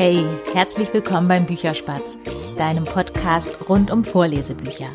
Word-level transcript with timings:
Hey, 0.00 0.24
herzlich 0.54 0.94
willkommen 0.94 1.26
beim 1.26 1.44
Bücherspatz, 1.44 2.16
deinem 2.56 2.84
Podcast 2.84 3.68
rund 3.68 3.90
um 3.90 4.04
Vorlesebücher. 4.04 4.86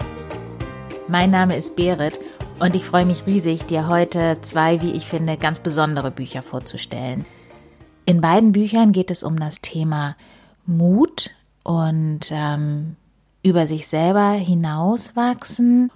Mein 1.09 1.29
Name 1.29 1.57
ist 1.57 1.75
Berit 1.75 2.17
und 2.59 2.73
ich 2.73 2.85
freue 2.85 3.05
mich 3.05 3.25
riesig, 3.25 3.65
dir 3.65 3.89
heute 3.89 4.37
zwei, 4.43 4.81
wie 4.81 4.93
ich 4.93 5.05
finde, 5.05 5.35
ganz 5.35 5.59
besondere 5.59 6.09
Bücher 6.09 6.41
vorzustellen. 6.41 7.25
In 8.05 8.21
beiden 8.21 8.53
Büchern 8.53 8.93
geht 8.93 9.11
es 9.11 9.23
um 9.23 9.37
das 9.37 9.59
Thema 9.59 10.15
Mut 10.65 11.31
und 11.65 12.29
ähm, 12.31 12.95
über 13.43 13.67
sich 13.67 13.87
selber 13.87 14.29
hinauswachsen. 14.31 15.91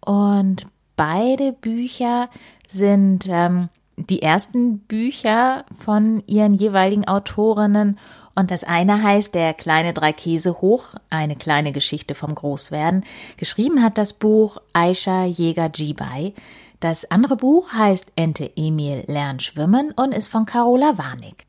Und 0.00 0.66
beide 0.96 1.52
Bücher 1.52 2.30
sind 2.68 3.26
ähm, 3.28 3.68
die 3.98 4.22
ersten 4.22 4.78
Bücher 4.78 5.66
von 5.78 6.22
ihren 6.26 6.52
jeweiligen 6.52 7.06
Autorinnen. 7.06 7.98
Und 8.38 8.50
das 8.50 8.64
eine 8.64 9.02
heißt 9.02 9.34
Der 9.34 9.54
kleine 9.54 9.94
Dreikäse 9.94 10.60
hoch, 10.60 10.94
eine 11.08 11.36
kleine 11.36 11.72
Geschichte 11.72 12.14
vom 12.14 12.34
Großwerden. 12.34 13.04
Geschrieben 13.38 13.82
hat 13.82 13.98
das 13.98 14.12
Buch 14.12 14.58
Aisha 14.74 15.24
Jäger 15.24 15.70
Jibai. 15.74 16.34
Das 16.78 17.10
andere 17.10 17.36
Buch 17.36 17.72
heißt 17.72 18.12
Ente 18.14 18.52
Emil 18.54 19.04
lernt 19.06 19.42
schwimmen 19.42 19.92
und 19.92 20.12
ist 20.12 20.28
von 20.28 20.44
Carola 20.44 20.98
Warnig. 20.98 21.46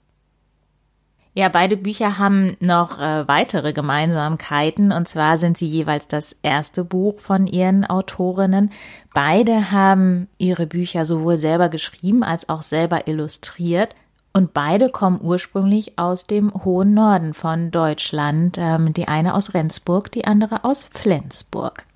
Ja, 1.33 1.49
beide 1.49 1.77
Bücher 1.77 2.17
haben 2.17 2.57
noch 2.61 2.99
äh, 2.99 3.27
weitere 3.27 3.73
Gemeinsamkeiten 3.73 4.91
und 4.91 5.07
zwar 5.07 5.37
sind 5.37 5.57
sie 5.57 5.67
jeweils 5.67 6.07
das 6.07 6.35
erste 6.41 6.83
Buch 6.83 7.19
von 7.19 7.45
ihren 7.45 7.85
Autorinnen. 7.85 8.71
Beide 9.13 9.71
haben 9.71 10.29
ihre 10.39 10.65
Bücher 10.65 11.05
sowohl 11.05 11.37
selber 11.37 11.69
geschrieben 11.69 12.23
als 12.23 12.49
auch 12.49 12.63
selber 12.63 13.07
illustriert 13.07 13.93
und 14.37 14.53
beide 14.53 14.89
kommen 14.89 15.19
ursprünglich 15.19 15.97
aus 15.97 16.27
dem 16.27 16.53
hohen 16.63 16.93
Norden 16.93 17.33
von 17.33 17.71
Deutschland. 17.71 18.59
Ähm, 18.59 18.93
die 18.93 19.07
eine 19.07 19.33
aus 19.33 19.55
Rendsburg, 19.55 20.11
die 20.11 20.25
andere 20.25 20.63
aus 20.63 20.83
Flensburg. 20.83 21.87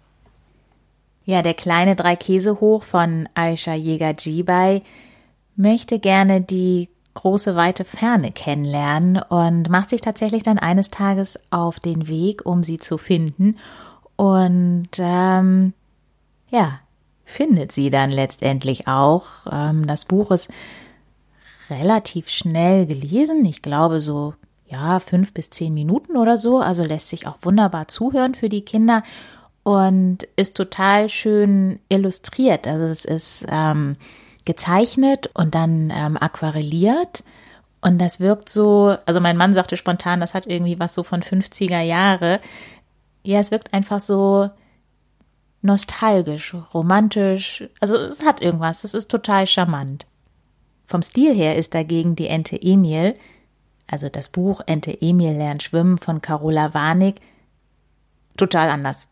Ja, 1.23 1.43
der 1.43 1.53
kleine 1.53 1.95
Dreikäsehoch 1.95 2.81
von 2.81 3.29
Aisha 3.35 3.75
Jäger-Jibai 3.75 4.81
möchte 5.55 5.99
gerne 5.99 6.41
die 6.41 6.89
große, 7.13 7.55
weite 7.55 7.85
Ferne 7.85 8.31
kennenlernen 8.31 9.21
und 9.21 9.69
macht 9.69 9.91
sich 9.91 10.01
tatsächlich 10.01 10.41
dann 10.41 10.57
eines 10.57 10.89
Tages 10.89 11.39
auf 11.51 11.79
den 11.79 12.07
Weg, 12.07 12.43
um 12.43 12.63
sie 12.63 12.77
zu 12.77 12.97
finden. 12.97 13.57
Und 14.15 14.89
ähm, 14.97 15.73
ja, 16.49 16.79
findet 17.23 17.71
sie 17.71 17.91
dann 17.91 18.09
letztendlich 18.09 18.87
auch. 18.87 19.27
Ähm, 19.51 19.85
das 19.85 20.05
Buch 20.05 20.31
ist 20.31 20.49
relativ 21.71 22.29
schnell 22.29 22.85
gelesen. 22.85 23.43
Ich 23.45 23.61
glaube 23.61 24.01
so, 24.01 24.35
ja, 24.67 24.99
fünf 24.99 25.33
bis 25.33 25.49
zehn 25.49 25.73
Minuten 25.73 26.17
oder 26.17 26.37
so. 26.37 26.59
Also 26.59 26.83
lässt 26.83 27.09
sich 27.09 27.27
auch 27.27 27.37
wunderbar 27.41 27.87
zuhören 27.87 28.35
für 28.35 28.49
die 28.49 28.63
Kinder 28.63 29.03
und 29.63 30.23
ist 30.35 30.55
total 30.55 31.09
schön 31.09 31.79
illustriert. 31.89 32.67
Also 32.67 32.85
es 32.85 33.05
ist 33.05 33.45
ähm, 33.49 33.95
gezeichnet 34.45 35.29
und 35.33 35.55
dann 35.55 35.91
ähm, 35.95 36.17
aquarelliert. 36.17 37.23
Und 37.81 37.99
das 37.99 38.19
wirkt 38.19 38.49
so, 38.49 38.95
also 39.05 39.19
mein 39.19 39.37
Mann 39.37 39.53
sagte 39.53 39.75
spontan, 39.75 40.19
das 40.19 40.33
hat 40.33 40.45
irgendwie 40.47 40.79
was 40.79 40.93
so 40.93 41.03
von 41.03 41.21
50er 41.21 41.81
Jahre. 41.81 42.39
Ja, 43.23 43.39
es 43.39 43.51
wirkt 43.51 43.73
einfach 43.73 43.99
so 43.99 44.49
nostalgisch, 45.61 46.55
romantisch. 46.73 47.63
Also 47.79 47.97
es 47.97 48.23
hat 48.23 48.41
irgendwas, 48.41 48.83
es 48.83 48.93
ist 48.93 49.09
total 49.09 49.47
charmant. 49.47 50.05
Vom 50.91 51.03
Stil 51.03 51.33
her 51.33 51.55
ist 51.55 51.73
dagegen 51.73 52.17
die 52.17 52.27
Ente 52.27 52.61
Emil, 52.61 53.13
also 53.89 54.09
das 54.09 54.27
Buch 54.27 54.59
Ente 54.65 55.01
Emil 55.01 55.31
lernt 55.31 55.63
schwimmen 55.63 55.97
von 55.97 56.21
Carola 56.21 56.73
Warnig, 56.73 57.21
total 58.35 58.67
anders. 58.67 59.07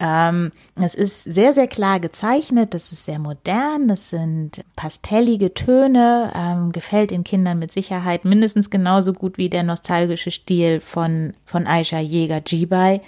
Ähm, 0.00 0.52
es 0.74 0.94
ist 0.94 1.24
sehr, 1.24 1.52
sehr 1.52 1.68
klar 1.68 2.00
gezeichnet, 2.00 2.74
es 2.74 2.92
ist 2.92 3.04
sehr 3.04 3.18
modern, 3.18 3.90
es 3.90 4.08
sind 4.08 4.64
pastellige 4.74 5.52
Töne, 5.52 6.32
ähm, 6.34 6.72
gefällt 6.72 7.10
den 7.10 7.24
Kindern 7.24 7.58
mit 7.58 7.72
Sicherheit 7.72 8.24
mindestens 8.24 8.70
genauso 8.70 9.12
gut 9.12 9.36
wie 9.36 9.50
der 9.50 9.64
nostalgische 9.64 10.30
Stil 10.30 10.80
von, 10.80 11.34
von 11.44 11.66
Aisha 11.66 11.98
Jäger-Jibai. 11.98 13.02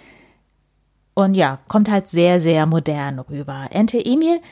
Und 1.15 1.33
ja, 1.33 1.59
kommt 1.69 1.91
halt 1.91 2.09
sehr, 2.09 2.43
sehr 2.43 2.67
modern 2.67 3.19
rüber. 3.19 3.69
Ente 3.71 4.05
Emil 4.05 4.43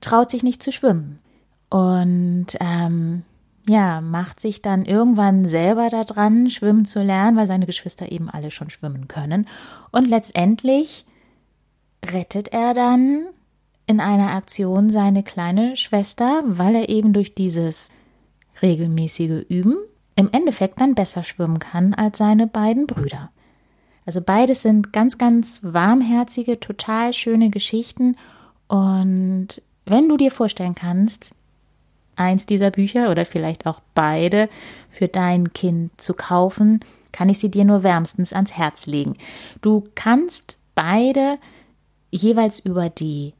traut 0.00 0.30
sich 0.30 0.42
nicht 0.42 0.62
zu 0.62 0.72
schwimmen. 0.72 1.20
Und 1.68 2.46
ähm, 2.60 3.22
ja, 3.68 4.00
macht 4.00 4.40
sich 4.40 4.62
dann 4.62 4.84
irgendwann 4.84 5.46
selber 5.46 5.88
daran, 5.88 6.50
schwimmen 6.50 6.84
zu 6.84 7.02
lernen, 7.02 7.36
weil 7.36 7.46
seine 7.46 7.66
Geschwister 7.66 8.12
eben 8.12 8.30
alle 8.30 8.50
schon 8.50 8.70
schwimmen 8.70 9.08
können. 9.08 9.48
Und 9.90 10.06
letztendlich 10.06 11.04
rettet 12.04 12.48
er 12.48 12.74
dann 12.74 13.26
in 13.86 14.00
einer 14.00 14.32
Aktion 14.32 14.90
seine 14.90 15.22
kleine 15.22 15.76
Schwester, 15.76 16.42
weil 16.46 16.74
er 16.74 16.88
eben 16.88 17.12
durch 17.12 17.34
dieses 17.34 17.90
regelmäßige 18.62 19.44
Üben 19.48 19.76
im 20.16 20.30
Endeffekt 20.32 20.80
dann 20.80 20.94
besser 20.94 21.22
schwimmen 21.22 21.58
kann 21.58 21.94
als 21.94 22.18
seine 22.18 22.46
beiden 22.46 22.86
Brüder. 22.86 23.30
Also 24.06 24.20
beides 24.20 24.62
sind 24.62 24.92
ganz, 24.92 25.18
ganz 25.18 25.60
warmherzige, 25.62 26.60
total 26.60 27.12
schöne 27.12 27.50
Geschichten. 27.50 28.16
Und 28.68 29.60
wenn 29.84 30.08
du 30.08 30.16
dir 30.16 30.30
vorstellen 30.30 30.74
kannst, 30.74 31.32
eins 32.16 32.46
dieser 32.46 32.70
Bücher 32.70 33.10
oder 33.10 33.24
vielleicht 33.24 33.66
auch 33.66 33.80
beide 33.94 34.48
für 34.90 35.08
dein 35.08 35.52
Kind 35.52 36.00
zu 36.00 36.14
kaufen, 36.14 36.80
kann 37.12 37.28
ich 37.28 37.38
sie 37.38 37.50
dir 37.50 37.64
nur 37.64 37.82
wärmstens 37.82 38.32
ans 38.32 38.52
Herz 38.52 38.86
legen. 38.86 39.14
Du 39.62 39.84
kannst 39.94 40.58
beide 40.74 41.38
jeweils 42.10 42.58
über 42.58 42.90
die 42.90 43.34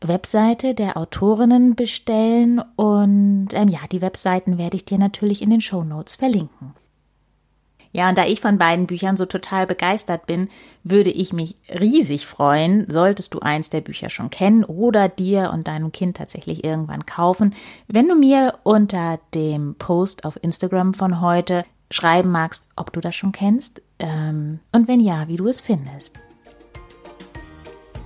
Webseite 0.00 0.74
der 0.74 0.96
Autorinnen 0.96 1.76
bestellen 1.76 2.60
und 2.76 3.48
ähm, 3.52 3.68
ja, 3.68 3.80
die 3.90 4.02
Webseiten 4.02 4.58
werde 4.58 4.76
ich 4.76 4.84
dir 4.84 4.98
natürlich 4.98 5.42
in 5.42 5.50
den 5.50 5.60
Show 5.60 5.84
Notes 5.84 6.16
verlinken. 6.16 6.74
Ja, 7.92 8.08
und 8.08 8.16
da 8.16 8.26
ich 8.26 8.40
von 8.40 8.56
beiden 8.56 8.86
Büchern 8.86 9.18
so 9.18 9.26
total 9.26 9.66
begeistert 9.66 10.26
bin, 10.26 10.48
würde 10.82 11.10
ich 11.10 11.32
mich 11.32 11.56
riesig 11.68 12.26
freuen, 12.26 12.90
solltest 12.90 13.34
du 13.34 13.40
eins 13.40 13.68
der 13.68 13.82
Bücher 13.82 14.08
schon 14.08 14.30
kennen 14.30 14.64
oder 14.64 15.08
dir 15.08 15.50
und 15.52 15.68
deinem 15.68 15.92
Kind 15.92 16.16
tatsächlich 16.16 16.64
irgendwann 16.64 17.04
kaufen, 17.04 17.54
wenn 17.88 18.08
du 18.08 18.14
mir 18.14 18.58
unter 18.62 19.20
dem 19.34 19.74
Post 19.74 20.24
auf 20.24 20.42
Instagram 20.42 20.94
von 20.94 21.20
heute 21.20 21.64
schreiben 21.90 22.30
magst, 22.30 22.64
ob 22.76 22.92
du 22.92 23.00
das 23.00 23.14
schon 23.14 23.32
kennst 23.32 23.82
ähm, 23.98 24.60
und 24.72 24.88
wenn 24.88 25.00
ja, 25.00 25.28
wie 25.28 25.36
du 25.36 25.46
es 25.46 25.60
findest. 25.60 26.18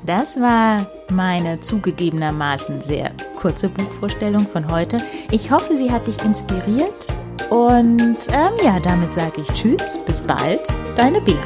Das 0.05 0.41
war 0.41 0.87
meine 1.09 1.61
zugegebenermaßen 1.61 2.83
sehr 2.83 3.13
kurze 3.37 3.69
Buchvorstellung 3.69 4.47
von 4.47 4.71
heute. 4.71 4.99
Ich 5.31 5.51
hoffe, 5.51 5.77
sie 5.77 5.91
hat 5.91 6.07
dich 6.07 6.23
inspiriert. 6.25 7.07
Und 7.51 8.17
ähm, 8.29 8.53
ja, 8.63 8.81
damit 8.81 9.13
sage 9.13 9.43
ich 9.43 9.49
Tschüss, 9.53 9.99
bis 10.07 10.21
bald, 10.21 10.61
deine 10.97 11.21
Beat. 11.21 11.37